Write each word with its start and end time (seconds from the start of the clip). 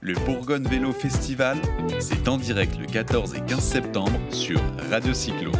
Le 0.00 0.14
Bourgogne 0.26 0.66
Vélo 0.68 0.92
Festival, 0.92 1.58
c'est 2.00 2.28
en 2.28 2.36
direct 2.36 2.78
le 2.78 2.86
14 2.86 3.34
et 3.34 3.40
15 3.40 3.60
septembre 3.60 4.18
sur 4.30 4.60
Radio 4.90 5.14
Cyclo. 5.14 5.52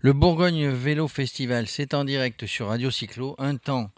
Le 0.00 0.12
Bourgogne 0.12 0.68
Vélo 0.68 1.08
Festival, 1.08 1.66
c'est 1.66 1.94
en 1.94 2.04
direct 2.04 2.46
sur 2.46 2.68
Radio 2.68 2.90
Cyclo. 2.90 3.34
Un 3.38 3.56
temps 3.56 3.90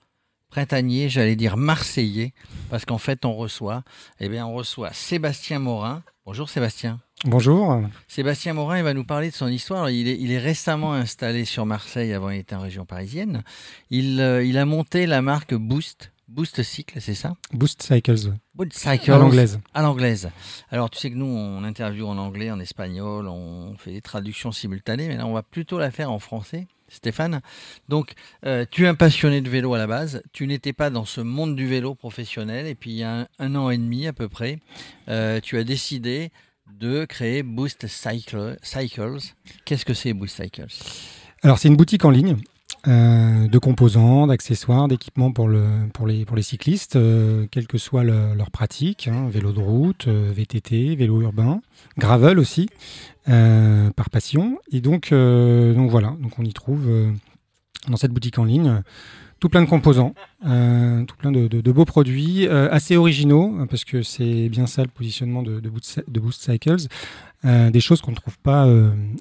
printanier, 0.50 1.08
j'allais 1.08 1.36
dire 1.36 1.56
marseillais, 1.56 2.32
parce 2.70 2.84
qu'en 2.84 2.98
fait, 2.98 3.24
on 3.24 3.34
reçoit, 3.34 3.82
eh 4.20 4.28
bien, 4.28 4.46
on 4.46 4.54
reçoit 4.54 4.92
Sébastien 4.92 5.58
Morin. 5.58 6.02
Bonjour 6.24 6.48
Sébastien. 6.48 7.00
Bonjour. 7.24 7.80
Sébastien 8.08 8.52
Morin 8.52 8.78
il 8.78 8.84
va 8.84 8.92
nous 8.92 9.04
parler 9.04 9.30
de 9.30 9.34
son 9.34 9.48
histoire. 9.48 9.90
Il 9.90 10.08
est, 10.08 10.18
il 10.18 10.32
est 10.32 10.38
récemment 10.38 10.92
installé 10.92 11.44
sur 11.44 11.64
Marseille, 11.64 12.12
avant 12.12 12.30
il 12.30 12.38
était 12.40 12.54
en 12.54 12.60
région 12.60 12.84
parisienne. 12.84 13.42
Il, 13.90 14.20
euh, 14.20 14.44
il 14.44 14.58
a 14.58 14.64
monté 14.66 15.06
la 15.06 15.22
marque 15.22 15.54
Boost. 15.54 16.12
Boost 16.28 16.62
Cycle, 16.62 17.00
c'est 17.00 17.14
ça? 17.14 17.36
Boost 17.52 17.82
Cycles. 17.82 18.32
Boost 18.54 18.72
Cycles. 18.72 19.12
À 19.12 19.18
l'anglaise. 19.18 19.60
À 19.74 19.82
l'anglaise. 19.82 20.28
Alors, 20.70 20.90
tu 20.90 20.98
sais 20.98 21.10
que 21.10 21.14
nous, 21.14 21.24
on 21.24 21.62
interviewe 21.62 22.04
en 22.04 22.18
anglais, 22.18 22.50
en 22.50 22.58
espagnol, 22.58 23.28
on 23.28 23.76
fait 23.78 23.92
des 23.92 24.00
traductions 24.00 24.50
simultanées, 24.50 25.06
mais 25.06 25.16
là, 25.16 25.26
on 25.26 25.32
va 25.32 25.44
plutôt 25.44 25.78
la 25.78 25.92
faire 25.92 26.10
en 26.10 26.18
français. 26.18 26.66
Stéphane. 26.88 27.40
Donc, 27.88 28.12
euh, 28.44 28.64
tu 28.70 28.84
es 28.84 28.88
un 28.88 28.94
passionné 28.94 29.40
de 29.40 29.48
vélo 29.48 29.74
à 29.74 29.78
la 29.78 29.86
base. 29.86 30.22
Tu 30.32 30.46
n'étais 30.46 30.72
pas 30.72 30.90
dans 30.90 31.04
ce 31.04 31.20
monde 31.20 31.56
du 31.56 31.66
vélo 31.66 31.94
professionnel. 31.94 32.66
Et 32.66 32.74
puis, 32.74 32.90
il 32.90 32.96
y 32.96 33.02
a 33.02 33.28
un, 33.38 33.54
an 33.54 33.70
et 33.70 33.78
demi 33.78 34.06
à 34.06 34.12
peu 34.12 34.28
près, 34.28 34.58
euh, 35.08 35.40
tu 35.40 35.58
as 35.58 35.64
décidé 35.64 36.30
de 36.72 37.04
créer 37.04 37.42
Boost 37.42 37.86
Cycle, 37.86 38.56
Cycles. 38.62 39.18
Qu'est-ce 39.64 39.84
que 39.84 39.94
c'est 39.94 40.12
Boost 40.12 40.42
Cycles? 40.42 40.66
Alors, 41.42 41.58
c'est 41.58 41.68
une 41.68 41.76
boutique 41.76 42.04
en 42.04 42.10
ligne 42.10 42.36
euh, 42.88 43.48
de 43.48 43.58
composants, 43.58 44.28
d'accessoires, 44.28 44.86
d'équipements 44.86 45.32
pour, 45.32 45.48
le, 45.48 45.66
les, 46.06 46.42
cyclistes, 46.42 46.94
euh, 46.94 47.46
quelle 47.50 47.66
que 47.66 47.78
soit 47.78 48.04
leur 48.04 48.50
pratique, 48.52 49.08
hein, 49.08 49.28
vélo 49.28 49.52
de 49.52 49.58
route, 49.58 50.06
euh, 50.06 50.30
VTT, 50.32 50.94
vélo 50.94 51.20
urbain, 51.20 51.62
gravel 51.98 52.38
aussi, 52.38 52.68
par 53.24 54.10
passion. 54.10 54.58
Et 54.70 54.80
donc, 54.80 55.10
donc 55.10 55.90
voilà, 55.90 56.14
donc 56.20 56.38
on 56.38 56.44
y 56.44 56.52
trouve 56.52 56.88
dans 57.88 57.96
cette 57.96 58.12
boutique 58.12 58.38
en 58.38 58.44
ligne 58.44 58.82
tout 59.40 59.48
plein 59.48 59.62
de 59.62 59.68
composants, 59.68 60.14
tout 60.42 61.16
plein 61.16 61.32
de, 61.32 61.72
beaux 61.72 61.84
produits, 61.84 62.46
assez 62.46 62.96
originaux, 62.96 63.66
parce 63.68 63.84
que 63.84 64.02
c'est 64.02 64.48
bien 64.48 64.68
ça 64.68 64.82
le 64.82 64.88
positionnement 64.88 65.42
de, 65.42 65.60
Boost, 66.20 66.40
Cycles, 66.40 66.86
des 67.42 67.80
choses 67.80 68.00
qu'on 68.00 68.12
ne 68.12 68.16
trouve 68.16 68.38
pas 68.38 68.68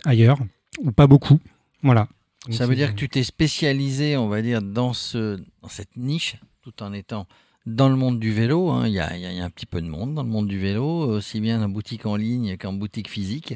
ailleurs, 0.05 0.37
ou 0.83 0.91
pas 0.91 1.07
beaucoup. 1.07 1.39
Voilà, 1.81 2.07
ça 2.51 2.65
veut 2.65 2.75
dire 2.75 2.91
que 2.91 2.99
tu 2.99 3.09
t'es 3.09 3.23
spécialisé, 3.23 4.17
on 4.17 4.27
va 4.27 4.41
dire, 4.41 4.61
dans, 4.61 4.93
ce, 4.93 5.37
dans 5.61 5.69
cette 5.69 5.95
niche, 5.95 6.37
tout 6.61 6.83
en 6.83 6.93
étant 6.93 7.27
dans 7.65 7.89
le 7.89 7.95
monde 7.95 8.19
du 8.19 8.31
vélo. 8.31 8.69
Hein. 8.69 8.87
Il 8.87 8.93
y, 8.93 8.99
a, 8.99 9.17
y, 9.17 9.39
a 9.39 9.43
un 9.43 9.49
petit 9.49 9.65
peu 9.65 9.81
de 9.81 9.87
monde 9.87 10.13
dans 10.13 10.23
le 10.23 10.29
monde 10.29 10.47
du 10.47 10.59
vélo, 10.59 10.83
aussi 10.83 11.39
bien 11.39 11.61
en 11.61 11.69
boutique 11.69 12.05
en 12.05 12.15
ligne 12.15 12.57
qu'en 12.57 12.73
boutique 12.73 13.09
physique. 13.09 13.55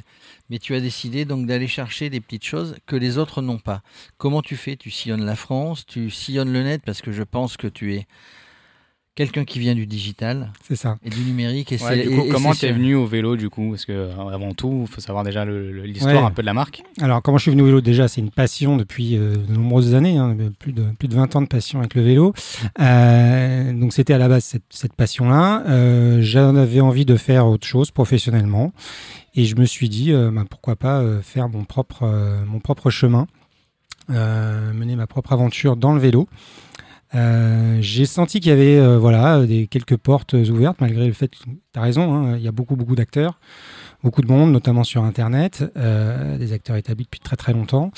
Mais 0.49 0.57
tu 0.59 0.73
as 0.75 0.81
décidé 0.81 1.25
donc 1.25 1.45
d'aller 1.45 1.67
chercher 1.67 2.09
des 2.09 2.19
petites 2.19 2.45
choses 2.45 2.75
que 2.85 2.95
les 2.95 3.17
autres 3.17 3.41
n'ont 3.41 3.59
pas. 3.59 3.81
Comment 4.17 4.41
tu 4.41 4.55
fais? 4.55 4.75
Tu 4.75 4.89
sillonnes 4.89 5.25
la 5.25 5.35
France, 5.35 5.85
tu 5.85 6.09
sillonnes 6.09 6.51
le 6.51 6.63
net 6.63 6.81
parce 6.85 7.01
que 7.01 7.11
je 7.11 7.23
pense 7.23 7.57
que 7.57 7.67
tu 7.67 7.93
es 7.93 8.07
quelqu'un 9.19 9.43
qui 9.43 9.59
vient 9.59 9.75
du 9.75 9.85
digital. 9.85 10.49
C'est 10.65 10.77
ça. 10.77 10.97
Et 11.03 11.09
du 11.09 11.19
numérique 11.19 11.73
et, 11.73 11.83
ouais, 11.83 12.07
du 12.07 12.09
coup, 12.09 12.23
comment 12.31 12.53
tu 12.53 12.65
es 12.65 12.71
venu 12.71 12.95
au 12.95 13.05
vélo 13.05 13.35
du 13.35 13.49
coup? 13.49 13.71
Parce 13.71 13.83
que 13.83 13.91
euh, 13.91 14.29
avant 14.31 14.53
tout 14.53 14.85
il 14.87 14.87
faut 14.89 15.01
savoir 15.01 15.25
déjà 15.25 15.43
l'histoire 15.43 16.23
un 16.23 16.31
peu 16.31 16.41
de 16.41 16.45
la 16.45 16.53
marque. 16.53 16.83
Alors 17.01 17.21
comment 17.21 17.37
je 17.37 17.41
suis 17.41 17.51
venu 17.51 17.63
au 17.63 17.65
vélo? 17.65 17.81
Déjà 17.81 18.07
c'est 18.07 18.21
une 18.21 18.31
passion 18.31 18.77
depuis 18.77 19.17
euh, 19.17 19.35
de 19.35 19.53
nombreuses 19.53 19.93
années 19.93 20.17
hein, 20.17 20.37
plus 20.57 20.71
de 20.71 20.83
plus 20.97 21.09
de 21.09 21.15
20 21.15 21.35
ans 21.35 21.41
de 21.41 21.47
passion 21.47 21.79
avec 21.79 21.95
le 21.95 22.01
vélo. 22.01 22.33
Euh, 22.79 23.73
donc 23.73 23.91
c'était 23.91 24.13
à 24.13 24.17
la 24.17 24.29
base 24.29 24.45
cette, 24.45 24.63
cette 24.69 24.93
passion 24.93 25.27
là 25.27 25.65
j'en 26.21 26.55
avais 26.55 26.79
envie 26.79 27.05
de 27.05 27.17
faire 27.17 27.45
autre 27.45 27.67
chose 27.67 27.91
professionnellement. 27.91 28.71
Et 29.35 29.43
je 29.43 29.57
me 29.57 29.65
suis 29.65 29.89
dit 29.89 30.13
bah, 30.13 30.45
pourquoi 30.49 30.77
pas 30.77 31.03
faire 31.21 31.49
mon 31.49 31.65
propre 31.65 32.09
mon 32.47 32.61
propre 32.61 32.89
chemin 32.89 33.27
mener 34.07 34.95
ma 34.95 35.07
propre 35.07 35.33
aventure 35.33 35.75
dans 35.75 35.91
le 35.93 35.99
vélo 35.99 36.29
euh, 37.15 37.77
j'ai 37.81 38.05
senti 38.05 38.39
qu'il 38.39 38.49
y 38.49 38.53
avait 38.53 38.77
euh, 38.77 38.99
voilà, 38.99 39.45
des, 39.45 39.67
quelques 39.67 39.97
portes 39.97 40.33
ouvertes, 40.33 40.79
malgré 40.79 41.07
le 41.07 41.13
fait 41.13 41.29
que 41.29 41.37
tu 41.37 41.79
as 41.79 41.81
raison, 41.81 42.13
hein, 42.13 42.37
il 42.37 42.43
y 42.43 42.47
a 42.47 42.51
beaucoup, 42.51 42.75
beaucoup 42.75 42.95
d'acteurs, 42.95 43.39
beaucoup 44.03 44.21
de 44.21 44.27
monde, 44.27 44.51
notamment 44.51 44.83
sur 44.83 45.03
Internet, 45.03 45.63
euh, 45.77 46.37
des 46.37 46.53
acteurs 46.53 46.75
établis 46.75 47.05
depuis 47.05 47.19
très 47.19 47.35
très 47.35 47.53
longtemps. 47.53 47.91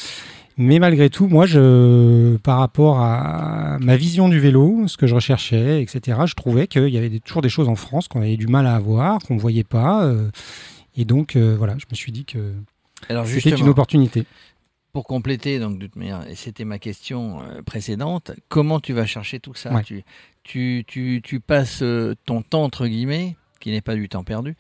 Mais 0.58 0.80
malgré 0.80 1.10
tout, 1.10 1.28
moi, 1.28 1.46
je, 1.46 2.38
par 2.38 2.60
rapport 2.60 3.00
à 3.00 3.78
ma 3.82 3.96
vision 3.96 4.30
du 4.30 4.40
vélo, 4.40 4.88
ce 4.88 4.98
que 4.98 5.08
je 5.08 5.16
recherchais, 5.16 5.82
etc., 5.82 6.20
je 6.26 6.36
trouvais 6.36 6.68
qu'il 6.68 6.90
y 6.90 6.98
avait 6.98 7.20
toujours 7.20 7.42
des 7.42 7.50
choses 7.50 7.68
en 7.68 7.76
France 7.76 8.08
qu'on 8.08 8.22
avait 8.22 8.38
du 8.38 8.48
mal 8.48 8.68
à 8.68 8.76
avoir, 8.76 9.20
qu'on 9.20 9.36
ne 9.36 9.40
voyait 9.40 9.64
pas. 9.64 10.14
et 10.96 11.06
donc, 11.06 11.38
voilà, 11.38 11.76
je 11.78 11.86
me 11.90 11.96
suis 11.96 12.12
dit 12.12 12.26
que 12.26 12.54
c'était 13.26 13.56
une 13.56 13.70
opportunité 13.70 14.26
pour 14.92 15.06
compléter, 15.06 15.60
donc 15.60 15.78
de 15.78 15.86
toute 15.86 15.96
manière, 15.96 16.28
et 16.28 16.36
c'était 16.36 16.66
ma 16.66 16.80
question 16.80 17.42
euh, 17.42 17.62
précédente, 17.62 18.32
comment 18.50 18.80
tu 18.80 18.94
vas 18.94 19.06
chercher 19.06 19.40
tout 19.40 19.54
ça? 19.54 19.82
Tu, 19.84 20.04
tu, 20.44 20.84
tu, 20.88 21.22
tu, 21.24 21.40
passes 21.40 21.82
euh, 21.82 22.16
ton 22.26 22.42
temps, 22.42 22.64
entre 22.64 22.88
guillemets, 22.88 23.36
qui 23.60 23.72
n'est 23.72 23.82
pas 23.82 23.96
du 23.96 24.10
temps 24.10 24.24
perdu, 24.24 24.56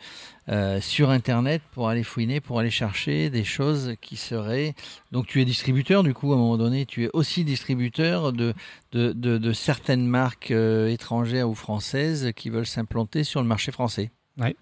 euh, 0.49 0.79
sur 0.79 1.09
Internet 1.09 1.61
pour 1.71 1.89
aller 1.89 2.03
fouiner, 2.03 2.39
pour 2.39 2.59
aller 2.59 2.69
chercher 2.69 3.29
des 3.29 3.43
choses 3.43 3.95
qui 3.99 4.15
seraient... 4.15 4.75
Donc 5.11 5.25
tu 5.27 5.41
es 5.41 5.45
distributeur, 5.45 6.03
du 6.03 6.13
coup, 6.13 6.31
à 6.31 6.35
un 6.35 6.39
moment 6.39 6.57
donné, 6.57 6.85
tu 6.85 7.05
es 7.05 7.09
aussi 7.13 7.43
distributeur 7.43 8.31
de, 8.31 8.53
de, 8.91 9.11
de, 9.13 9.37
de 9.37 9.53
certaines 9.53 10.05
marques 10.05 10.51
étrangères 10.51 11.49
ou 11.49 11.55
françaises 11.55 12.31
qui 12.35 12.51
veulent 12.51 12.67
s'implanter 12.67 13.23
sur 13.23 13.41
le 13.41 13.47
marché 13.47 13.71
français. 13.71 14.11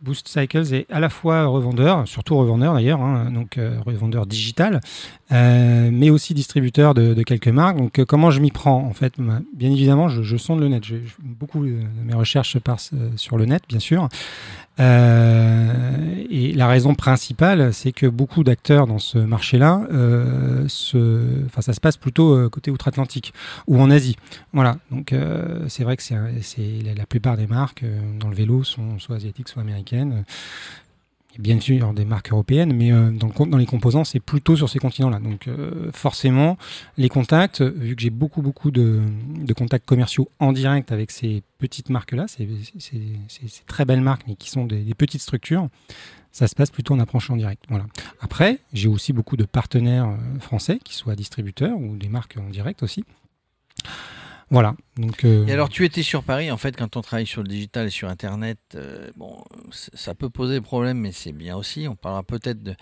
Boost 0.01 0.27
Cycles 0.27 0.73
est 0.73 0.91
à 0.91 0.99
la 0.99 1.09
fois 1.09 1.45
revendeur, 1.45 2.07
surtout 2.07 2.35
revendeur 2.37 2.73
d'ailleurs, 2.73 3.01
hein, 3.01 3.31
donc 3.31 3.57
euh, 3.57 3.77
revendeur 3.85 4.25
digital, 4.25 4.81
euh, 5.31 5.89
mais 5.93 6.09
aussi 6.09 6.33
distributeur 6.33 6.95
de, 6.95 7.21
quelques 7.21 7.49
marques. 7.49 7.77
Donc 7.77 7.99
euh, 7.99 8.05
comment 8.05 8.31
je 8.31 8.39
m'y 8.39 8.51
prends 8.51 8.83
en 8.83 8.93
fait? 8.93 9.13
Bah, 9.19 9.41
Bien 9.53 9.71
évidemment, 9.71 10.09
je, 10.09 10.37
sonde 10.37 10.59
le 10.59 10.69
net. 10.69 10.83
Je, 10.83 10.95
beaucoup 11.19 11.65
de 11.65 11.77
mes 12.03 12.15
recherches 12.15 12.57
passent 12.57 12.91
sur 13.15 13.37
le 13.37 13.45
net, 13.45 13.63
bien 13.69 13.79
sûr. 13.79 14.09
Et 14.79 16.53
la 16.53 16.67
raison 16.67 16.95
principale, 16.95 17.73
c'est 17.73 17.91
que 17.91 18.05
beaucoup 18.05 18.45
d'acteurs 18.45 18.87
dans 18.87 18.97
ce 18.97 19.17
marché-là, 19.17 19.81
enfin, 19.89 21.61
ça 21.61 21.73
se 21.73 21.81
passe 21.81 21.97
plutôt 21.97 22.49
côté 22.49 22.71
outre-Atlantique 22.71 23.33
ou 23.67 23.81
en 23.81 23.91
Asie. 23.91 24.15
Voilà. 24.53 24.77
Donc, 24.89 25.13
c'est 25.67 25.83
vrai 25.83 25.97
que 25.97 26.03
c'est, 26.03 26.15
la, 26.95 27.05
plupart 27.05 27.35
des 27.35 27.47
marques 27.47 27.83
dans 28.21 28.29
le 28.29 28.35
vélo 28.35 28.63
sont 28.63 28.99
soit 28.99 29.17
asiatiques, 29.17 29.49
soit 29.49 29.58
américaines 29.59 30.23
bien 31.39 31.59
sûr 31.59 31.93
des 31.93 32.05
marques 32.05 32.31
européennes, 32.31 32.73
mais 32.73 32.91
euh, 32.91 33.11
dans, 33.11 33.29
dans, 33.45 33.57
les 33.57 33.65
composants, 33.65 34.03
c'est 34.03 34.19
plutôt 34.19 34.55
sur 34.55 34.69
ces 34.69 34.79
continents-là. 34.79 35.19
Donc 35.19 35.47
euh, 35.47 35.89
forcément, 35.93 36.57
les 36.97 37.09
contacts, 37.09 37.61
vu 37.61 37.95
que 37.95 38.01
j'ai 38.01 38.09
beaucoup, 38.09 38.41
beaucoup 38.41 38.71
de, 38.71 39.01
contacts 39.55 39.87
commerciaux 39.87 40.29
en 40.39 40.51
direct 40.51 40.91
avec 40.91 41.11
ces 41.11 41.43
petites 41.57 41.89
marques-là, 41.89 42.25
ces, 42.27 42.47
très 43.67 43.85
belles 43.85 44.01
marques, 44.01 44.23
mais 44.27 44.35
qui 44.35 44.49
sont 44.49 44.65
des, 44.65 44.93
petites 44.93 45.21
structures, 45.21 45.69
ça 46.31 46.47
se 46.47 46.55
passe 46.55 46.69
plutôt 46.69 46.93
en 46.93 46.99
approche 46.99 47.29
en 47.29 47.37
direct. 47.37 47.63
Voilà. 47.69 47.85
Après, 48.19 48.59
j'ai 48.73 48.87
aussi 48.87 49.13
beaucoup 49.13 49.37
de 49.37 49.45
partenaires 49.45 50.09
euh, 50.09 50.39
français, 50.39 50.79
qui 50.83 50.93
soient 50.93 51.15
distributeurs 51.15 51.77
ou 51.77 51.95
des 51.95 52.09
marques 52.09 52.37
en 52.37 52.49
direct 52.49 52.83
aussi. 52.83 53.05
Voilà. 54.51 54.75
Euh, 55.23 55.45
Et 55.45 55.51
alors, 55.51 55.69
tu 55.69 55.85
étais 55.85 56.01
sur 56.01 56.23
Paris, 56.23 56.51
en 56.51 56.57
fait, 56.57 56.75
quand 56.75 56.97
on 56.97 57.01
travaille 57.01 57.27
sur 57.27 57.43
le 57.43 57.47
digital 57.47 57.87
et 57.87 57.91
sur 57.91 58.09
Internet, 58.09 58.57
euh, 58.75 59.11
bon, 59.15 59.43
ça 59.71 60.15
peut 60.15 60.29
poser 60.29 60.59
problème, 60.59 60.97
mais 60.97 61.11
c'est 61.11 61.31
bien 61.31 61.55
aussi. 61.55 61.87
On 61.87 61.95
parlera 61.95 62.23
peut-être 62.23 62.63
de, 62.63 62.75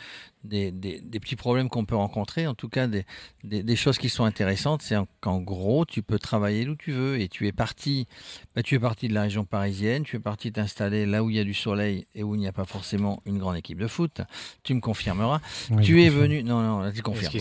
des, 0.47 1.19
petits 1.19 1.35
problèmes 1.35 1.69
qu'on 1.69 1.85
peut 1.85 1.95
rencontrer, 1.95 2.47
en 2.47 2.53
tout 2.53 2.69
cas 2.69 2.87
des, 2.87 3.05
des 3.43 3.75
choses 3.75 3.97
qui 3.97 4.09
sont 4.09 4.23
intéressantes. 4.23 4.81
C'est 4.81 4.95
qu'en 5.19 5.39
gros, 5.39 5.85
tu 5.85 6.01
peux 6.01 6.19
travailler 6.19 6.67
où 6.67 6.75
tu 6.75 6.91
veux 6.91 7.19
et 7.19 7.27
tu 7.27 7.47
es 7.47 7.51
parti, 7.51 8.07
bah, 8.55 8.63
tu 8.63 8.75
es 8.75 8.79
parti 8.79 9.07
de 9.07 9.13
la 9.13 9.23
région 9.23 9.45
parisienne, 9.45 10.03
tu 10.03 10.15
es 10.15 10.19
parti 10.19 10.51
t'installer 10.51 11.05
là 11.05 11.23
où 11.23 11.29
il 11.29 11.35
y 11.35 11.39
a 11.39 11.43
du 11.43 11.53
soleil 11.53 12.05
et 12.15 12.23
où 12.23 12.35
il 12.35 12.39
n'y 12.39 12.47
a 12.47 12.51
pas 12.51 12.65
forcément 12.65 13.21
une 13.25 13.37
grande 13.37 13.57
équipe 13.57 13.79
de 13.79 13.87
foot. 13.87 14.21
Tu 14.63 14.73
me 14.73 14.79
confirmeras. 14.79 15.39
tu 15.81 16.03
es 16.03 16.09
venu, 16.09 16.43
non, 16.43 16.61
non, 16.61 16.91
tu 16.91 17.01
confirmes. 17.01 17.35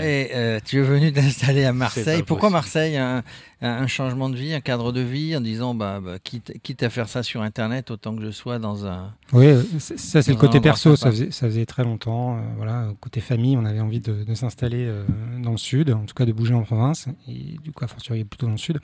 Et, 0.00 0.30
euh, 0.34 0.60
tu 0.64 0.78
es 0.78 0.82
venu 0.82 1.12
t'installer 1.12 1.64
à 1.64 1.72
Marseille. 1.72 2.22
Pourquoi 2.22 2.50
Marseille? 2.50 2.96
Un, 2.96 3.22
un 3.62 3.86
changement 3.86 4.28
de 4.28 4.36
vie, 4.36 4.52
un 4.52 4.60
cadre 4.60 4.92
de 4.92 5.00
vie, 5.00 5.34
en 5.36 5.40
disant 5.40 5.74
bah, 5.74 6.00
bah 6.00 6.18
quitte, 6.22 6.82
à 6.82 6.90
faire 6.90 7.08
ça 7.08 7.22
sur 7.22 7.42
Internet, 7.42 7.90
autant 7.90 8.14
que 8.14 8.22
je 8.22 8.30
sois 8.30 8.58
dans 8.58 8.86
un. 8.86 9.14
Oui, 9.32 9.46
ça 9.78 10.22
c'est 10.22 10.32
le 10.32 10.36
côté 10.36 10.60
perso, 10.60 10.94
ça 10.94 11.10
faisait, 11.10 11.30
ça 11.30 11.46
faisait, 11.46 11.64
très 11.64 11.84
longtemps. 11.84 12.35
Euh, 12.36 12.54
voilà, 12.56 12.88
côté 13.00 13.20
famille, 13.20 13.56
on 13.56 13.64
avait 13.64 13.80
envie 13.80 14.00
de, 14.00 14.34
s'installer 14.34 14.86
euh, 14.86 15.04
dans 15.42 15.52
le 15.52 15.56
sud, 15.56 15.90
en 15.90 16.04
tout 16.04 16.14
cas 16.14 16.24
de 16.24 16.32
bouger 16.32 16.54
en 16.54 16.62
province, 16.62 17.08
et 17.28 17.56
du 17.62 17.72
coup, 17.72 17.84
à 17.84 17.88
fortiori 17.88 18.24
plutôt 18.24 18.46
dans 18.46 18.52
le 18.52 18.58
sud. 18.58 18.80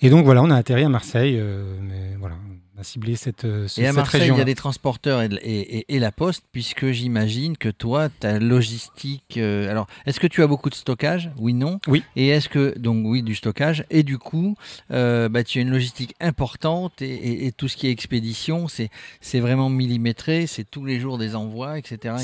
Et 0.00 0.10
donc 0.10 0.24
voilà, 0.24 0.42
on 0.42 0.50
a 0.50 0.56
atterri 0.56 0.84
à 0.84 0.88
Marseille, 0.88 1.36
euh, 1.38 1.78
mais 1.82 2.16
voilà, 2.18 2.36
On 2.78 2.80
a 2.80 2.84
ciblé 2.84 3.16
cette, 3.16 3.44
euh, 3.44 3.66
ce- 3.66 3.80
Et 3.80 3.84
à 3.86 3.88
cette 3.88 3.96
Marseille, 3.96 4.20
il 4.20 4.22
région. 4.22 4.38
y 4.38 4.40
a 4.40 4.44
des 4.44 4.54
transporteurs 4.54 5.20
et, 5.22 5.28
et- 5.42 5.78
et- 5.78 5.96
et 5.96 5.98
la 5.98 6.12
poste, 6.12 6.44
puisque 6.52 6.92
j'imagine 6.92 7.56
que 7.56 7.68
toi, 7.70 8.08
ta 8.08 8.38
logistique. 8.38 9.36
euh, 9.36 9.68
alors, 9.68 9.88
est-ce 10.06 10.20
que 10.20 10.28
tu 10.28 10.44
as 10.44 10.46
beaucoup 10.46 10.70
de 10.70 10.76
stockage? 10.76 11.30
Oui, 11.38 11.54
non? 11.54 11.80
Oui. 11.88 12.04
Et 12.14 12.28
est-ce 12.28 12.48
que. 12.48 12.78
Donc, 12.78 13.04
oui, 13.04 13.24
du 13.24 13.34
stockage? 13.34 13.84
Et 13.90 14.04
du 14.04 14.16
coup, 14.18 14.54
euh, 14.92 15.28
bah, 15.28 15.42
tu 15.42 15.58
as 15.58 15.62
une 15.62 15.70
logistique 15.70 16.14
importante 16.20 17.02
et, 17.02 17.50
tout 17.56 17.66
ce 17.66 17.76
qui 17.76 17.88
est 17.88 17.90
expédition, 17.90 18.68
c'est 18.68 18.90
c'est 19.20 19.40
vraiment 19.40 19.70
millimétré, 19.70 20.46
c'est 20.46 20.62
tous 20.70 20.84
les 20.84 21.00
jours 21.00 21.18
des 21.18 21.34
envois, 21.34 21.78
etc. 21.78 22.14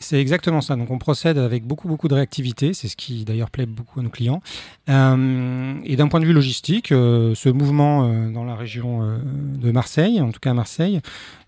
C'est- 0.00 0.20
exactement 0.20 0.60
ça. 0.60 0.76
Donc 0.76 0.90
on 0.90 0.98
procède 0.98 1.38
avec 1.38 1.64
beaucoup 1.64 1.88
beaucoup 1.88 2.08
de 2.08 2.14
réactivité. 2.14 2.74
C'est 2.74 2.88
ce 2.88 2.96
qui 2.96 3.24
d'ailleurs 3.24 3.50
plaît 3.50 3.64
beaucoup 3.66 4.00
à 4.00 4.02
nos 4.02 4.10
clients. 4.10 4.42
Euh, 4.90 5.74
et 5.84 5.96
d'un 5.96 6.08
point 6.08 6.20
de 6.20 6.26
vue 6.26 6.32
logistique, 6.34 6.88
ce 6.88 7.48
mouvement 7.48 8.06
dans 8.30 8.44
la 8.44 8.54
région 8.54 9.18
de 9.54 9.70
Marseille, 9.72 9.93
en 9.98 10.32
tout 10.32 10.40
cas 10.40 10.50
à 10.50 10.54
Marseille, 10.54 11.00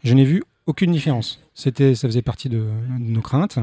je 0.05 0.15
n'ai 0.15 0.25
vu 0.25 0.43
aucune 0.67 0.93
différence. 0.93 1.41
C'était, 1.55 1.95
ça 1.95 2.09
faisait 2.09 2.23
partie 2.23 2.49
de, 2.49 2.65
nos 2.99 3.23
craintes. 3.23 3.59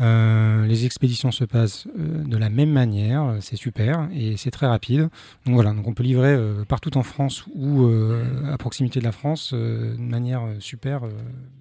Euh, 0.00 0.66
les 0.66 0.86
expéditions 0.86 1.30
se 1.30 1.44
passent 1.44 1.86
euh, 1.98 2.22
de 2.24 2.36
la 2.36 2.50
même 2.50 2.70
manière, 2.70 3.36
c'est 3.40 3.56
super 3.56 4.08
et 4.14 4.36
c'est 4.36 4.50
très 4.50 4.66
rapide. 4.66 5.08
Donc 5.46 5.54
voilà, 5.54 5.72
donc 5.72 5.86
on 5.86 5.94
peut 5.94 6.02
livrer 6.02 6.34
euh, 6.34 6.64
partout 6.64 6.96
en 6.96 7.02
France 7.02 7.44
ou 7.54 7.86
à 8.50 8.56
proximité 8.58 9.00
de 9.00 9.04
la 9.04 9.12
France 9.12 9.52
de 9.52 9.96
manière 9.98 10.42
super 10.58 11.02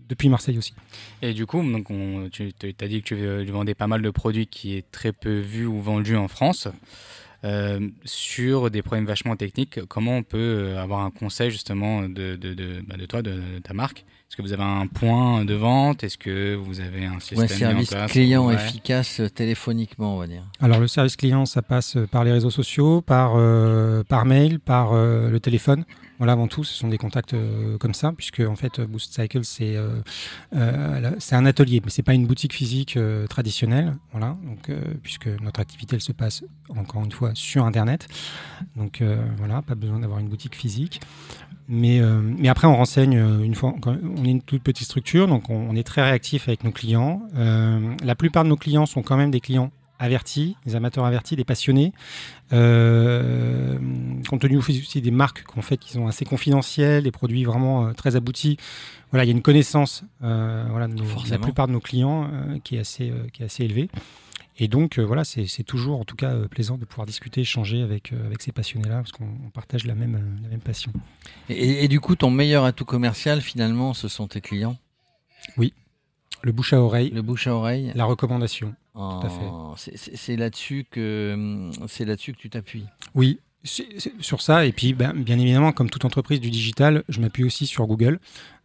depuis 0.10 0.30
Marseille 0.30 0.58
aussi. 0.58 0.74
Et 1.22 1.34
du 1.34 1.46
coup, 1.46 1.64
donc 1.64 1.90
on, 1.90 2.30
tu 2.30 2.54
as 2.82 2.88
dit 2.88 3.02
que 3.02 3.44
tu 3.44 3.52
vendais 3.52 3.76
pas 3.76 3.88
mal 3.88 4.02
de 4.02 4.10
produits 4.10 4.48
qui 4.48 4.76
est 4.76 4.90
très 4.92 5.14
peu 5.14 5.40
vu 5.40 5.66
ou 5.66 5.80
vendu 5.82 6.16
en 6.16 6.28
France. 6.28 6.68
Euh, 7.46 7.90
sur 8.06 8.72
des 8.72 8.82
problèmes 8.82 9.06
vachement 9.06 9.36
techniques, 9.36 9.86
comment 9.88 10.16
on 10.18 10.24
peut 10.24 10.38
euh, 10.38 10.82
avoir 10.82 11.02
un 11.02 11.12
conseil 11.12 11.52
justement 11.52 12.08
de, 12.08 12.38
bah, 12.88 12.96
toi, 13.08 13.22
de 13.22 13.60
ta 13.60 13.74
marque 13.74 14.06
Est-ce 14.34 14.38
que 14.42 14.48
vous 14.48 14.54
avez 14.54 14.64
un 14.64 14.88
point 14.88 15.46
de 15.46 15.54
vente? 15.54 16.04
Est-ce 16.04 16.18
que 16.18 16.56
vous 16.56 16.80
avez 16.80 17.06
un 17.06 17.20
système 17.20 17.38
Ouais, 17.42 17.46
mis 17.46 17.54
en 17.54 17.58
service 17.60 17.90
place 17.92 18.12
client 18.12 18.48
Ouais. 18.48 18.56
efficace 18.56 19.20
euh, 19.20 19.30
téléphoniquement, 19.30 20.16
on 20.16 20.18
va 20.18 20.26
dire. 20.26 20.42
Alors 20.60 20.80
le 20.80 20.88
service 20.88 21.16
client, 21.16 21.46
ça 21.46 21.62
passe 21.62 22.00
par 22.10 22.24
les 22.24 22.32
réseaux 22.32 22.50
sociaux, 22.50 23.02
par, 23.02 23.34
euh, 23.36 24.04
par 24.04 24.26
mail, 24.26 24.60
par 24.60 24.94
euh, 24.94 25.30
le 25.30 25.40
téléphone. 25.40 25.86
Voilà, 26.18 26.34
avant 26.34 26.48
tout, 26.48 26.64
ce 26.64 26.74
sont 26.74 26.88
des 26.88 26.98
contacts 26.98 27.36
euh, 27.36 27.78
comme 27.78 27.94
ça, 27.94 28.12
puisque 28.12 28.40
en 28.40 28.56
fait, 28.56 28.82
Boost 28.82 29.14
Cycle, 29.14 29.44
c'est 29.44 29.76
euh, 29.76 30.02
euh, 30.56 31.12
un 31.32 31.46
atelier, 31.46 31.82
mais 31.84 31.92
c'est 31.92 32.02
pas 32.02 32.14
une 32.16 32.26
boutique 32.26 32.54
physique 32.54 32.98
euh, 32.98 33.28
traditionnelle. 33.28 33.96
Voilà, 34.14 34.36
donc 34.44 34.70
euh, 34.70 34.82
puisque 35.04 35.28
notre 35.28 35.60
activité, 35.60 35.96
elle 35.98 36.02
se 36.02 36.12
passe 36.12 36.44
encore 36.76 37.04
une 37.06 37.12
fois 37.12 37.32
sur 37.36 37.66
Internet. 37.66 38.08
Donc 38.76 39.02
euh, 39.02 39.24
voilà, 39.38 39.62
pas 39.62 39.76
besoin 39.76 40.00
d'avoir 40.00 40.18
une 40.20 40.30
boutique 40.30 40.56
physique. 40.56 41.02
Mais, 41.70 42.00
euh, 42.02 42.20
mais 42.22 42.50
après, 42.50 42.68
on 42.68 42.76
renseigne 42.76 43.18
euh, 43.18 43.42
une 43.44 43.56
fois. 43.56 43.74
On 43.86 44.26
est 44.26 44.30
une 44.32 44.42
toute 44.42 44.64
petite 44.64 44.86
structure, 44.86 45.28
donc 45.28 45.50
on, 45.50 45.56
on 45.70 45.76
est 45.76 45.84
très 45.84 46.02
réactif 46.04 46.48
avec 46.48 46.64
nos 46.64 46.72
clients. 46.72 47.22
Euh, 47.36 47.96
la 48.04 48.16
plupart 48.16 48.44
de 48.44 48.50
nos 48.50 48.58
clients 48.58 48.86
sont 48.86 49.02
quand 49.02 49.16
même 49.18 49.32
des 49.32 49.40
clients 49.40 49.72
avertis, 50.00 50.58
des 50.66 50.76
amateurs 50.76 51.06
avertis, 51.06 51.36
des 51.38 51.46
passionnés. 51.46 51.94
Euh, 52.52 53.78
compte 54.30 54.42
tenu 54.42 54.58
aussi 54.58 55.02
des 55.02 55.12
marques 55.12 55.44
qu'on 55.44 55.62
fait 55.62 55.78
qui 55.78 55.92
sont 55.92 56.08
assez 56.08 56.26
confidentielles, 56.26 57.04
des 57.04 57.12
produits 57.12 57.44
vraiment 57.46 57.94
très 57.94 58.16
aboutis. 58.16 58.58
Voilà, 59.12 59.24
il 59.24 59.28
y 59.28 59.32
a 59.32 59.36
une 59.36 59.42
connaissance 59.42 60.04
voilà, 60.20 60.88
de, 60.88 60.94
nos- 60.96 61.04
la 61.32 61.38
plupart 61.44 61.68
de 61.68 61.74
nos 61.74 61.80
clients 61.80 62.30
qui, 62.64 62.76
est 62.76 62.80
assez, 62.80 63.14
qui 63.32 63.44
est 63.44 63.46
assez 63.46 63.64
élevée. 63.64 63.90
Et 64.60 64.68
donc, 64.68 65.00
euh, 65.00 65.04
voilà, 65.06 65.24
c'est 65.24 65.64
toujours 65.64 66.00
en 66.00 66.04
tout 66.06 66.16
cas 66.16 66.32
euh, 66.32 66.48
plaisant 66.48 66.78
de 66.78 66.86
pouvoir 66.86 67.08
discuter, 67.08 67.42
échanger 67.42 67.82
avec, 67.82 68.14
euh, 68.14 68.26
avec 68.26 68.42
ces 68.42 68.52
passionnés-là, 68.52 68.98
parce 68.98 69.12
qu'on 69.12 69.26
on 69.46 69.50
partage 69.50 69.86
la 69.86 69.96
même, 69.96 70.38
la 70.44 70.50
même 70.50 70.60
passion. 70.60 70.92
Et, 71.50 71.88
du 71.88 72.00
coup, 72.00 72.16
ton 72.16 72.30
meilleur 72.30 72.64
atout 72.64 72.86
commercial, 72.86 73.42
finalement, 73.42 73.94
ce 73.94 74.08
sont 74.08 74.28
tes 74.28 74.42
clients? 74.42 74.78
Le 76.46 76.52
bouche 76.52 76.74
à 76.74 76.82
oreille, 76.82 77.10
Le 77.12 77.22
bouche 77.22 77.48
à 77.48 77.56
oreille 77.56 77.92
la 77.96 78.04
recommandation. 78.06 78.76
en- 78.96 79.22
fait. 79.76 79.92
c'est- 79.92 79.98
C'est 79.98 80.18
c'est 80.18 80.36
là-dessus 80.36 80.86
que, 80.92 81.32
hum, 81.34 81.72
c'est 81.88 82.04
là-dessus 82.06 82.34
que 82.34 82.38
tu 82.38 82.50
t'appuies. 82.50 82.84
Oui, 83.16 83.40
sur 83.64 84.42
ça. 84.42 84.66
Et 84.66 84.74
puis, 84.74 84.94
ben, 84.94 85.14
bien 85.14 85.40
évidemment, 85.40 85.72
comme 85.72 85.90
toute 85.90 86.04
entreprise 86.04 86.42
du 86.42 86.50
digital, 86.52 87.04
je 87.08 87.22
m'appuie 87.22 87.46
aussi 87.46 87.66
sur 87.66 87.88
Google. 87.88 88.20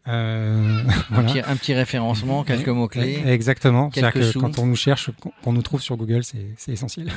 Euh, 0.09 0.83
Un, 1.11 1.23
petit, 1.25 1.41
un 1.41 1.57
petit 1.57 1.75
référencement, 1.75 2.45
quelques 2.45 2.69
mots-clés. 2.69 3.23
Exactement. 3.27 3.91
Quelques 3.91 3.95
C'est-à-dire 4.13 4.13
que 4.29 4.33
sous. 4.33 4.41
quand 4.41 4.59
on 4.59 4.67
nous 4.67 4.77
cherche, 4.77 5.11
qu'on- 5.43 5.53
nous 5.53 5.63
trouve 5.63 5.81
sur 5.83 5.97
Google, 5.97 6.23
c'est 6.25 6.73
essentiel. 6.73 7.11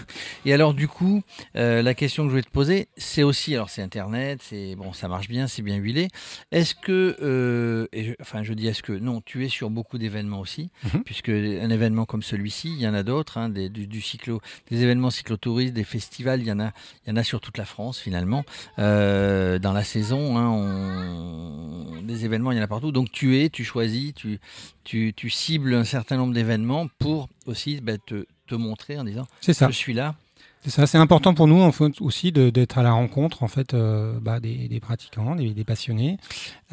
Et 0.46 0.54
alors, 0.54 0.74
du 0.74 0.88
coup, 0.88 1.22
euh, 1.56 1.82
la 1.82 1.94
question 1.94 2.24
que 2.24 2.30
je 2.30 2.32
voulais 2.32 2.44
te 2.44 2.50
poser, 2.50 2.88
c'est 2.98 3.24
aussi, 3.24 3.54
alors 3.54 3.70
c'est 3.70 3.82
Internet, 3.82 4.40
c'est 4.42 4.76
bon, 4.76 4.94
ça 4.94 5.08
marche 5.08 5.28
bien, 5.28 5.48
c'est 5.48 5.62
bien 5.62 5.76
huilé. 5.78 6.08
Est-ce 6.52 6.76
que, 6.76 7.18
euh, 7.22 7.88
et 7.94 8.04
je- 8.06 8.14
enfin, 8.22 8.44
je 8.44 8.54
dis 8.54 8.68
est-ce 8.68 8.82
que, 8.84 8.94
non, 8.94 9.22
tu 9.22 9.46
es 9.46 9.50
sur 9.50 9.70
beaucoup 9.70 9.98
d'événements 9.98 10.40
aussi, 10.40 10.70
Mhm. 10.86 11.04
puisque 11.04 11.30
un 11.30 11.70
événement 11.70 12.06
comme 12.06 12.24
celui-ci, 12.24 12.70
il 12.74 12.82
y 12.82 12.88
en 12.88 12.94
a 12.94 13.04
d'autres, 13.04 13.38
hein, 13.38 13.50
des, 13.50 13.70
du, 13.70 13.88
du 13.88 14.02
cyclo, 14.02 14.42
des 14.70 14.82
événements 14.84 15.10
cyclotouristes, 15.12 15.74
des 15.74 15.84
festivals, 15.84 16.42
il 16.42 16.48
y 16.48 16.52
en 16.52 16.60
a, 16.60 16.72
il 17.06 17.10
y 17.10 17.14
en 17.14 17.18
a 17.18 17.24
sur 17.24 17.40
toute 17.42 17.58
la 17.58 17.66
France 17.66 18.00
finalement. 18.00 18.44
Dans 18.78 19.74
la 19.74 19.84
saison, 19.84 20.38
hein, 20.38 20.50
on- 20.50 22.02
des 22.02 22.26
événements, 22.26 22.52
il 22.52 22.58
y 22.58 22.60
en 22.62 22.64
a 22.64 22.68
partout. 22.68 22.81
Donc 22.89 23.12
tu 23.12 23.38
es, 23.39 23.50
tu 23.50 23.63
choisis, 23.63 24.13
tu, 24.16 24.39
tu, 24.83 25.13
tu 25.16 25.30
cibles 25.30 25.74
un 25.75 25.83
certain 25.83 26.18
nombre 26.18 26.33
d'événements 26.33 26.88
pour 26.98 27.28
aussi 27.45 27.80
bah, 27.81 27.98
te, 28.00 28.25
te 28.48 28.56
montrer 28.56 28.98
en 28.98 29.04
disant 29.04 29.28
C'est 29.42 29.54
ça. 29.54 29.68
je 29.68 29.75
suis 29.75 29.94
là. 29.94 30.16
C'est 30.63 30.69
ça. 30.69 30.86
C'est 30.88 30.98
important 31.00 31.33
pour 31.33 31.48
nous 31.48 31.60
en 31.62 31.72
fait, 31.72 32.00
aussi 32.01 32.31
d'être 32.31 32.78
à 32.78 32.83
la 32.83 32.92
rencontre 32.92 33.44
en 33.44 33.48
fait 33.48 33.74
euh, 33.74 34.19
bah, 34.22 34.39
des, 34.39 34.68
des 34.68 34.80
pratiquants, 34.80 35.36
des, 35.36 35.54
des 35.54 35.63
passionnés, 35.63 36.18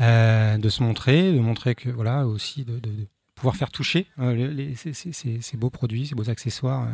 euh, 0.00 0.56
de 0.58 0.68
se 0.68 0.82
montrer, 0.82 1.32
de 1.32 1.40
montrer 1.40 1.74
que 1.74 1.88
voilà 1.90 2.26
aussi 2.26 2.64
de, 2.64 2.74
de- 2.74 2.90
de 2.90 3.06
pouvoir 3.38 3.56
faire 3.56 3.70
toucher 3.70 4.06
euh, 4.20 4.74
ces, 4.76 4.92
ces- 4.92 5.40
ces- 5.40 5.56
beaux 5.56 5.70
produits, 5.70 6.06
ces 6.06 6.14
beaux 6.14 6.28
accessoires 6.28 6.82
euh, 6.82 6.92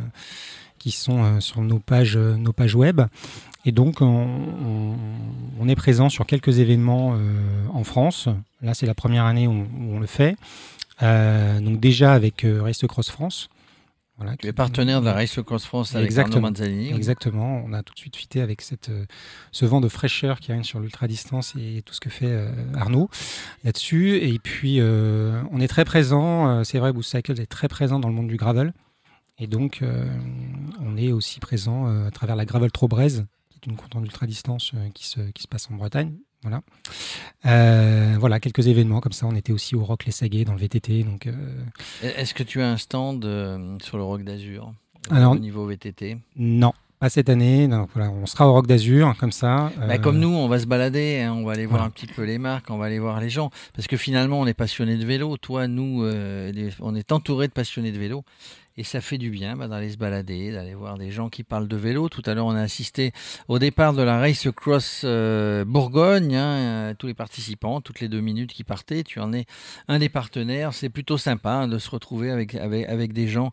qui 0.79 0.91
sont 0.91 1.25
euh, 1.25 1.41
sur 1.41 1.61
nos 1.63 1.79
pages, 1.79 2.17
nos 2.17 2.53
pages 2.53 2.75
web. 2.75 3.01
Et 3.65 3.73
donc 3.73 4.01
on, 4.01 4.95
est 5.67 5.75
présent 5.77 6.11
sur 6.11 6.27
quelques 6.27 6.59
événements 6.59 7.17
en 7.73 7.83
France. 7.85 8.29
Là, 8.61 8.75
c'est 8.75 8.85
la 8.85 8.95
première 8.95 9.25
année 9.25 9.47
où, 9.49 9.67
on 9.91 9.99
le 9.99 10.07
fait. 10.07 10.37
Donc 11.01 11.81
déjà 11.81 12.13
avec 12.13 12.45
Race 12.61 12.85
Cross 12.87 13.09
France. 13.09 13.49
Voilà, 14.17 14.37
Tu 14.37 14.47
es 14.47 14.53
partenaire 14.53 15.01
de 15.01 15.07
la 15.07 15.13
Race 15.13 15.41
Cross 15.45 15.65
France 15.65 15.97
avec 15.97 16.07
Exactement. 16.07 16.47
Arnaud. 16.47 16.97
Exactement, 16.97 17.65
on 17.67 17.73
a 17.73 17.83
tout 17.83 17.95
de 17.95 17.99
suite 17.99 18.15
fité 18.17 18.41
avec 18.41 18.61
cette, 18.61 18.89
euh, 18.89 19.07
ce 19.51 19.65
vent 19.65 19.81
de 19.81 19.89
fraîcheur 19.89 20.39
qui 20.39 20.53
règne 20.53 20.63
sur 20.63 20.79
l'ultra-distance 20.79 21.55
et 21.59 21.83
tout 21.85 21.95
ce 21.95 22.01
que 22.01 22.11
fait 22.11 22.31
euh, 22.31 22.51
Arnaud 22.75 23.11
là-dessus. 23.65 24.17
Et 24.19 24.39
puis, 24.39 24.77
euh, 24.79 25.43
on 25.51 25.61
est 25.61 25.67
très 25.67 25.85
présent, 25.85 26.63
c'est 26.63 26.79
vrai, 26.79 26.93
Boost 26.93 27.11
Cycles 27.11 27.41
est 27.41 27.47
très 27.47 27.67
présent 27.67 27.99
dans 27.99 28.09
le 28.09 28.15
monde 28.15 28.29
du 28.29 28.37
gravel. 28.37 28.73
Et 29.39 29.49
donc, 29.49 29.81
euh, 29.83 30.07
on 30.81 30.97
est 30.97 31.11
aussi 31.11 31.41
présent 31.41 31.87
à 32.07 32.11
travers 32.13 32.37
la 32.37 32.45
Gravel 32.45 32.71
Trobrez, 32.71 33.09
qui 33.51 33.57
est 33.57 33.67
une 33.67 33.75
courte 33.77 34.01
d'ultra-distance 34.01 34.73
qui, 34.95 35.09
se, 35.09 35.21
qui 35.33 35.43
se 35.43 35.49
passe 35.49 35.69
en 35.73 35.75
Bretagne. 35.75 36.15
Voilà. 36.45 36.63
Euh, 37.47 38.17
voilà, 38.21 38.39
quelques 38.39 38.67
événements 38.69 39.01
comme 39.01 39.13
ça. 39.13 39.27
On 39.27 39.35
était 39.35 39.53
aussi 39.53 39.75
au 39.75 39.83
Rock 39.83 40.05
Les 40.05 40.13
Saguets 40.13 40.45
dans 40.45 40.53
le 40.53 40.59
VTT. 40.59 41.03
Donc, 41.03 41.27
euh, 41.27 41.33
Est-ce 42.03 42.35
que 42.35 42.43
tu 42.43 42.61
as 42.61 42.69
un 42.71 42.77
stand 42.77 43.25
euh, 43.25 43.77
sur 43.83 43.97
le 43.97 44.05
Rock 44.05 44.23
d'Azur? 44.25 44.73
Alors- 45.11 45.33
au 45.33 45.39
niveau 45.39 45.67
VTT 45.67 46.19
non, 46.37 46.73
pas 47.05 47.11
cette 47.11 47.29
année. 47.29 47.69
Donc, 47.69 47.91
voilà, 47.95 48.11
on 48.11 48.25
sera 48.25 48.49
au 48.49 48.55
Rock 48.55 48.67
d'Azur, 48.67 49.15
comme 49.19 49.31
ça. 49.31 49.71
Bah, 49.77 49.85
Euh, 49.91 49.99
Comme 49.99 50.19
nous, 50.19 50.35
on 50.35 50.49
va 50.49 50.59
se 50.59 50.65
balader, 50.65 51.21
hein, 51.21 51.35
on 51.37 51.45
va 51.45 51.53
aller 51.53 51.67
voir 51.67 51.81
voilà. 51.81 51.89
un 51.89 51.91
petit 51.91 52.07
peu 52.07 52.23
les 52.23 52.39
marques, 52.39 52.71
on 52.71 52.79
va 52.79 52.87
aller 52.87 52.99
voir 52.99 53.21
les 53.21 53.29
gens. 53.29 53.51
Parce 53.75 53.87
que 53.87 53.99
finalement, 53.99 54.41
on 54.41 54.47
est 54.47 54.55
passionné 54.55 54.97
de 54.97 55.05
vélo. 55.05 55.37
Toi, 55.37 55.69
nous, 55.69 56.03
euh, 56.03 56.51
on 56.81 56.95
est 56.95 57.13
entouré 57.13 57.47
de 57.47 57.53
passionnés 57.53 57.93
de 57.93 57.99
vélo. 57.99 58.25
Et 58.79 58.85
ça 58.85 59.03
fait 59.03 59.19
du 59.19 59.29
bien 59.29 59.55
bah, 59.55 59.69
d'aller 59.69 59.91
se 59.91 59.99
balader, 59.99 60.51
d'aller 60.51 60.75
voir 60.75 60.97
des 60.97 61.11
gens 61.11 61.29
qui 61.29 61.43
parlent 61.45 61.69
de 61.69 61.77
vélo. 61.77 62.09
Tout 62.09 62.23
à 62.25 62.33
l'heure, 62.33 62.47
on 62.47 62.57
a 62.57 62.63
assisté 62.63 63.13
au 63.49 63.59
départ 63.59 63.93
de 63.93 64.03
la 64.03 64.19
Race 64.19 64.49
Cross 64.57 65.03
euh, 65.05 65.67
Bourgogne. 65.67 66.35
hein, 66.35 66.57
euh, 66.57 66.95
tous 66.99 67.07
les 67.07 67.15
participants, 67.15 67.83
toutes 67.83 68.01
les 68.01 68.09
deux 68.09 68.23
minutes 68.23 68.53
qui 68.55 68.65
partaient. 68.65 69.03
Tu 69.05 69.21
en 69.21 69.35
es 69.35 69.45
un 69.89 69.99
des 69.99 70.09
partenaires. 70.09 70.73
C'est 70.73 70.89
plutôt 70.89 71.19
sympa 71.19 71.53
hein, 71.53 71.69
de 71.69 71.79
se 71.79 71.91
retrouver 71.91 72.31
avec, 72.31 72.55
avec, 72.55 72.89
avec 72.89 73.13
des 73.13 73.29
gens. 73.29 73.53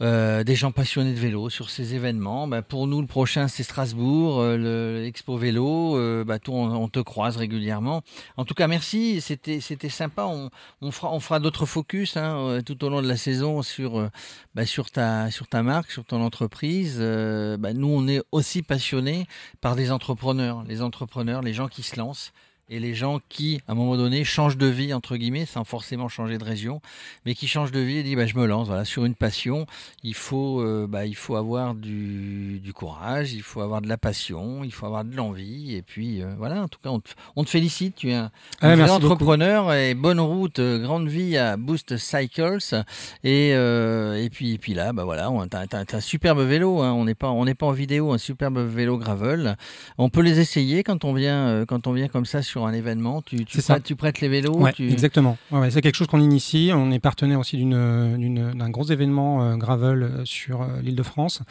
Euh, 0.00 0.42
des 0.42 0.56
gens 0.56 0.72
passionnés 0.72 1.12
de 1.14 1.18
vélo 1.18 1.48
sur 1.50 1.70
ces 1.70 1.94
événements. 1.94 2.48
Bah, 2.48 2.62
pour 2.62 2.86
nous, 2.86 3.00
le 3.00 3.06
prochain, 3.06 3.46
c'est 3.48 3.62
Strasbourg, 3.62 4.40
euh, 4.40 4.56
le- 4.56 5.02
l'Expo 5.02 5.36
Vélo. 5.36 5.96
Euh, 5.96 6.24
bah, 6.24 6.38
toi, 6.38 6.54
on, 6.56 6.88
te 6.88 6.98
croise 6.98 7.36
régulièrement. 7.36 8.02
En 8.36 8.44
tout 8.44 8.54
cas, 8.54 8.66
merci. 8.66 9.20
C'était, 9.20 9.60
c'était 9.60 9.88
sympa. 9.88 10.24
On, 10.24 10.50
on 10.80 10.90
fera, 10.90 11.12
on 11.12 11.20
fera 11.20 11.38
d'autres 11.38 11.64
focus 11.66 12.16
hein, 12.16 12.36
euh, 12.38 12.60
tout 12.60 12.84
au 12.84 12.88
long 12.88 13.02
de 13.02 13.08
la 13.08 13.16
saison 13.16 13.62
sur, 13.62 14.10
bah, 14.54 14.66
sur, 14.66 14.90
ta, 14.90 15.30
sur 15.30 15.46
ta 15.46 15.62
marque, 15.62 15.90
sur 15.92 16.04
ton 16.04 16.22
entreprise. 16.22 16.98
Bah, 16.98 17.72
nous, 17.72 17.88
on 17.88 18.08
est 18.08 18.22
aussi 18.32 18.62
passionnés 18.62 19.26
par 19.60 19.76
des 19.76 19.92
entrepreneurs. 19.92 20.64
Les 20.66 20.82
entrepreneurs, 20.82 21.40
les 21.42 21.54
gens 21.54 21.68
qui 21.68 21.82
se 21.82 21.96
lancent. 21.96 22.32
Et 22.70 22.80
les 22.80 22.94
gens 22.94 23.20
qui, 23.28 23.60
à 23.68 23.72
un 23.72 23.74
moment 23.74 23.96
donné, 23.96 24.24
changent 24.24 24.56
de 24.56 24.66
vie, 24.66 24.94
entre 24.94 25.16
guillemets, 25.16 25.44
sans 25.44 25.64
forcément 25.64 26.08
changer 26.08 26.38
de 26.38 26.44
région, 26.44 26.80
mais 27.26 27.34
qui 27.34 27.46
changent 27.46 27.72
de 27.72 27.80
vie 27.80 27.98
et 27.98 28.02
disent 28.02 28.16
bah, 28.16 28.26
Je 28.26 28.36
me 28.36 28.46
lance 28.46 28.68
voilà, 28.68 28.86
sur 28.86 29.04
une 29.04 29.14
passion. 29.14 29.66
Il 30.02 30.14
faut, 30.14 30.62
euh, 30.62 30.86
bah, 30.88 31.04
il 31.04 31.14
faut 31.14 31.36
avoir 31.36 31.74
du, 31.74 32.60
du, 32.60 32.72
courage, 32.72 33.34
il 33.34 33.42
faut 33.42 33.60
avoir 33.60 33.82
de 33.82 33.88
la 33.88 33.98
passion, 33.98 34.64
il 34.64 34.72
faut 34.72 34.86
avoir 34.86 35.04
de 35.04 35.14
l'envie. 35.14 35.74
Et 35.74 35.82
puis, 35.82 36.22
euh, 36.22 36.34
voilà, 36.38 36.62
en 36.62 36.68
tout 36.68 36.78
cas, 36.82 36.88
on 36.88 37.00
te, 37.00 37.10
on 37.36 37.44
te 37.44 37.50
félicite. 37.50 37.96
Tu 37.96 38.10
es 38.10 38.14
un, 38.14 38.30
ah, 38.62 38.90
entrepreneur 38.90 39.74
et 39.74 39.92
bonne 39.92 40.20
route, 40.20 40.58
euh, 40.58 40.78
grande 40.78 41.08
vie 41.08 41.36
à 41.36 41.58
Boost 41.58 41.98
Cycles. 41.98 42.82
Et, 43.24 43.50
et, 43.50 44.30
puis, 44.32 44.54
et 44.54 44.58
puis 44.58 44.72
là, 44.72 44.94
bah, 44.94 45.04
voilà, 45.04 45.30
tu 45.50 45.76
as, 45.76 45.96
un 45.96 46.00
superbe 46.00 46.40
vélo. 46.40 46.80
Hein. 46.80 46.92
On 46.92 47.04
n'est 47.04 47.14
pas, 47.14 47.28
on 47.28 47.44
pas 47.44 47.66
en 47.66 47.72
vidéo, 47.72 48.12
un 48.12 48.18
superbe 48.18 48.58
vélo 48.58 48.96
gravel. 48.96 49.56
On 49.98 50.08
peut 50.08 50.22
les 50.22 50.40
essayer 50.40 50.82
quand 50.82 51.04
on 51.04 51.12
vient, 51.12 51.64
quand 51.68 51.86
on 51.86 51.92
vient 51.92 52.08
comme 52.08 52.24
ça 52.24 52.40
sur 52.40 52.53
un 52.62 52.72
événement. 52.72 53.22
Tu, 53.22 53.44
tu, 53.44 53.60
prêtes, 53.60 53.82
tu 53.82 53.96
prêtes, 53.96 54.20
les 54.20 54.28
vélos 54.28 54.66
Exactement. 54.78 55.36
c'est 55.70 55.82
quelque 55.82 55.96
chose 55.96 56.06
qu'on 56.06 56.20
initie. 56.20 56.70
On 56.72 56.90
est 56.90 56.98
partenaire 56.98 57.40
aussi 57.40 57.62
d'un 57.64 58.70
gros 58.70 58.84
événement 58.84 59.42
euh, 59.42 59.56
gravel 59.56 60.02
euh, 60.02 60.24
sur 60.24 60.62
euh, 60.62 60.80
l'île 60.82 60.96
de 60.96 61.02
France. 61.02 61.42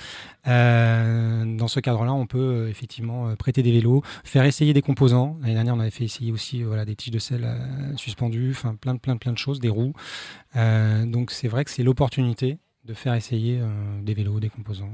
dans 0.46 1.68
ce 1.68 1.80
cadre-là, 1.80 2.14
on 2.14 2.26
peut 2.26 2.68
effectivement 2.70 3.36
prêter 3.36 3.64
des 3.64 3.72
vélos, 3.72 4.04
faire 4.24 4.46
essayer 4.46 4.74
des 4.74 4.82
composants. 4.82 5.38
L'année 5.42 5.54
dernière, 5.54 5.76
on 5.76 5.80
avait 5.80 5.92
fait 5.92 6.06
essayer 6.06 6.32
aussi 6.32 6.64
voilà, 6.64 6.86
des 6.86 6.96
tiges 6.96 7.14
de 7.14 7.20
sel 7.20 7.48
suspendues, 7.98 8.52
enfin 8.52 8.76
plein, 8.76 8.96
plein, 8.96 9.18
plein 9.18 9.34
de 9.34 9.38
choses, 9.38 9.60
des 9.60 9.70
roues. 9.70 9.94
donc 10.56 11.32
c'est 11.32 11.48
vrai 11.48 11.64
que 11.66 11.72
c'est 11.72 11.84
l'opportunité 11.84 12.58
de 12.86 12.94
faire 12.94 13.14
essayer 13.14 13.60
des 14.02 14.14
vélos, 14.14 14.40
des 14.40 14.50
composants 14.50 14.90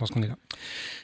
lorsqu'on 0.00 0.22
est 0.22 0.28
là. 0.28 0.36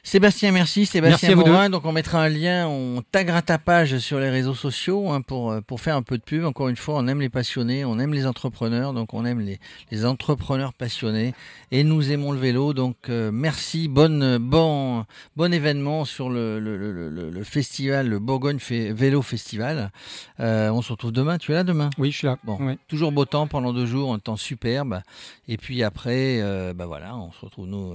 Sébastien, 0.03 0.51
merci. 0.51 0.85
Sébastien 0.85 1.35
merci 1.35 1.69
Donc 1.71 1.85
on 1.85 1.91
mettra 1.91 2.21
un 2.21 2.29
lien, 2.29 2.67
on 2.67 3.01
taguera 3.11 3.41
ta 3.41 3.57
page 3.57 3.97
sur 3.97 4.19
les 4.19 4.29
réseaux 4.29 4.53
sociaux 4.53 5.09
hein, 5.09 5.21
pour, 5.21 5.51
euh, 5.51 5.61
pour 5.61 5.81
faire 5.81 5.95
un 5.95 6.03
peu 6.03 6.17
de 6.17 6.23
pub. 6.23 6.45
Encore 6.45 6.67
une 6.69 6.75
fois, 6.75 6.95
on 6.97 7.07
aime 7.07 7.21
les 7.21 7.29
passionnés, 7.29 7.85
on 7.85 7.97
aime 7.97 8.13
les 8.13 8.27
entrepreneurs, 8.27 8.93
donc 8.93 9.15
on 9.15 9.25
aime 9.25 9.39
les, 9.39 9.59
les 9.91 10.05
entrepreneurs 10.05 10.73
passionnés 10.73 11.33
et 11.71 11.83
nous 11.83 12.11
aimons 12.11 12.31
le 12.31 12.37
vélo. 12.37 12.73
Donc 12.73 13.09
euh, 13.09 13.31
merci, 13.33 13.87
bonne, 13.87 14.37
bon, 14.37 15.05
bon 15.35 15.51
événement 15.51 16.05
sur 16.05 16.29
le, 16.29 16.59
le, 16.59 16.77
le, 16.77 17.09
le 17.09 17.43
festival, 17.43 18.07
le 18.07 18.19
Bourgogne 18.19 18.59
Vélo 18.59 19.23
Festival. 19.23 19.91
Euh, 20.39 20.69
on 20.69 20.83
se 20.83 20.91
retrouve 20.91 21.13
demain. 21.13 21.39
Tu 21.39 21.51
es 21.51 21.55
là 21.55 21.63
demain? 21.63 21.89
Oui, 21.97 22.11
je 22.11 22.17
suis 22.19 22.27
là. 22.27 22.37
Bon, 22.43 22.77
toujours 22.87 23.11
beau 23.11 23.25
temps 23.25 23.47
pendant 23.47 23.73
deux 23.73 23.87
jours, 23.87 24.13
un 24.13 24.19
temps 24.19 24.37
superbe. 24.37 25.01
Et 25.47 25.57
puis 25.57 25.81
après, 25.81 26.41
bah 26.75 26.85
voilà, 26.85 27.15
on 27.17 27.31
se 27.31 27.39
retrouve 27.43 27.67
nous 27.67 27.93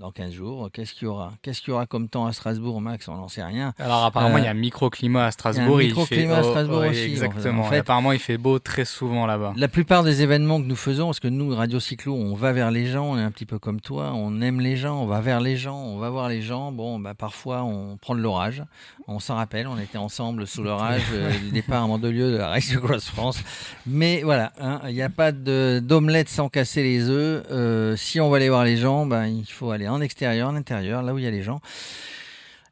dans 0.00 0.10
15 0.10 0.32
jours. 0.32 0.41
Qu'est-ce 0.72 0.94
qu'il 0.94 1.04
y 1.04 1.06
aura? 1.06 1.32
Qu'est-ce 1.42 1.60
qu'il 1.60 1.70
y 1.70 1.72
aura 1.72 1.86
comme 1.86 2.08
temps 2.08 2.26
à 2.26 2.32
Strasbourg, 2.32 2.80
Max? 2.80 3.08
On 3.08 3.16
n'en 3.16 3.28
sait 3.28 3.42
rien. 3.42 3.74
Alors 3.78 4.04
apparemment, 4.04 4.38
il 4.38 4.44
y 4.44 4.46
a 4.46 4.50
un 4.50 4.56
euh, 4.56 4.58
microclimat 4.58 5.26
à 5.26 5.30
Strasbourg. 5.30 5.80
Il 5.80 5.88
y 5.88 5.90
a 5.90 5.92
un 5.92 5.96
microclimat 5.96 6.38
à 6.38 6.42
Strasbourg 6.42 6.84
aussi. 6.88 7.10
Exactement. 7.10 7.70
apparemment, 7.70 8.12
il 8.12 8.18
fait 8.18 8.38
beau 8.38 8.58
très 8.58 8.84
souvent 8.84 9.26
là-bas. 9.26 9.52
La 9.56 9.68
plupart 9.68 10.02
des 10.02 10.22
événements 10.22 10.60
que 10.60 10.66
nous 10.66 10.76
faisons, 10.76 11.06
parce 11.06 11.20
que 11.20 11.28
nous, 11.28 11.54
Radio 11.54 11.80
Cyclo, 11.80 12.14
on 12.14 12.34
va 12.34 12.52
vers 12.52 12.70
les 12.70 12.86
gens, 12.86 13.04
on 13.04 13.18
est 13.18 13.22
un 13.22 13.30
petit 13.30 13.46
peu 13.46 13.58
comme 13.58 13.80
toi, 13.80 14.12
on 14.14 14.40
aime 14.40 14.60
les 14.60 14.76
gens, 14.76 15.00
on 15.00 15.06
va 15.06 15.20
vers 15.20 15.40
les 15.40 15.56
gens, 15.56 15.76
on 15.76 15.98
va 15.98 16.10
voir 16.10 16.28
les 16.28 16.42
gens. 16.42 16.72
Bon, 16.72 16.98
bah, 16.98 17.14
parfois, 17.14 17.62
on 17.62 17.96
prend 17.96 18.14
de 18.14 18.20
l'orage. 18.20 18.62
On 19.08 19.18
s'en 19.18 19.34
rappelle, 19.36 19.66
on 19.66 19.78
était 19.78 19.98
ensemble 19.98 20.46
sous 20.46 20.62
l'orage 20.62 21.02
euh, 21.12 21.30
du 21.38 21.50
départ 21.50 21.84
à 21.84 21.86
Mandelieu 21.86 22.32
de 22.32 22.36
la 22.36 22.48
Race 22.48 22.74
Cross 22.76 23.06
France. 23.06 23.42
Mais 23.86 24.22
voilà, 24.22 24.52
hein, 24.60 24.80
il 24.88 24.94
n'y 24.94 25.02
a 25.02 25.08
pas 25.08 25.32
d'omelette 25.32 26.28
sans 26.28 26.48
casser 26.48 26.82
les 26.82 27.08
œufs. 27.08 27.44
Euh, 27.50 27.96
si 27.96 28.20
on 28.20 28.30
va 28.30 28.36
aller 28.36 28.48
voir 28.48 28.64
les 28.64 28.76
gens, 28.76 29.06
ben, 29.06 29.26
il 29.26 29.46
faut 29.46 29.70
aller 29.70 29.88
en 29.88 30.00
extérieur, 30.00 30.31
en 30.40 30.56
intérieur, 30.56 31.02
là 31.02 31.12
où 31.12 31.18
il 31.18 31.24
y 31.24 31.26
a 31.26 31.30
les 31.30 31.42
gens 31.42 31.60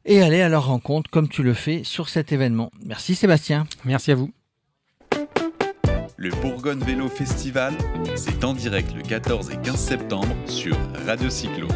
et 0.05 0.21
aller 0.21 0.41
à 0.41 0.49
leur 0.49 0.65
rencontre 0.67 1.09
comme 1.09 1.29
tu 1.29 1.43
le 1.43 1.53
fais 1.53 1.83
sur 1.83 2.09
cet 2.09 2.31
événement. 2.31 2.71
Merci 2.85 3.15
Sébastien. 3.15 3.65
Merci 3.85 4.11
à 4.11 4.15
vous. 4.15 4.31
Le 6.17 6.29
Bourgogne 6.41 6.79
Vélo 6.79 7.07
Festival, 7.07 7.73
c'est 8.15 8.43
en 8.43 8.53
direct 8.53 8.93
le 8.95 9.01
14 9.01 9.49
et 9.51 9.57
15 9.57 9.75
septembre 9.75 10.35
sur 10.45 10.77
Radio 11.07 11.29
Cyclo. 11.29 11.67